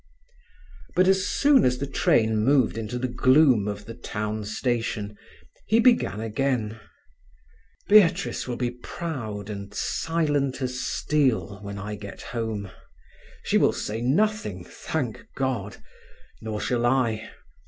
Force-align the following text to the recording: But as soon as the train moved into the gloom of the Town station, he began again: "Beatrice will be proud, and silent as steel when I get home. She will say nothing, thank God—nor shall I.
But 0.95 1.07
as 1.07 1.27
soon 1.27 1.63
as 1.63 1.77
the 1.77 1.85
train 1.85 2.43
moved 2.43 2.75
into 2.75 2.97
the 2.97 3.07
gloom 3.07 3.67
of 3.67 3.85
the 3.85 3.93
Town 3.93 4.43
station, 4.45 5.15
he 5.67 5.79
began 5.79 6.19
again: 6.19 6.79
"Beatrice 7.87 8.47
will 8.47 8.55
be 8.55 8.71
proud, 8.71 9.47
and 9.47 9.71
silent 9.75 10.59
as 10.59 10.79
steel 10.79 11.59
when 11.61 11.77
I 11.77 11.93
get 11.93 12.23
home. 12.23 12.71
She 13.43 13.59
will 13.59 13.73
say 13.73 14.01
nothing, 14.01 14.63
thank 14.63 15.23
God—nor 15.35 16.59
shall 16.61 16.87
I. 16.87 17.29